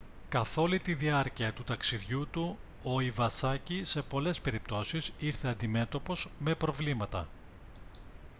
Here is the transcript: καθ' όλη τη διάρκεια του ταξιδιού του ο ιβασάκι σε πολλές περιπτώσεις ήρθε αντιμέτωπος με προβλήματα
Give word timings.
καθ' 0.29 0.57
όλη 0.57 0.79
τη 0.79 0.93
διάρκεια 0.93 1.53
του 1.53 1.63
ταξιδιού 1.63 2.27
του 2.31 2.57
ο 2.83 2.99
ιβασάκι 3.01 3.83
σε 3.83 4.01
πολλές 4.01 4.39
περιπτώσεις 4.41 5.11
ήρθε 5.19 5.47
αντιμέτωπος 5.47 6.29
με 6.39 6.55
προβλήματα 6.55 7.27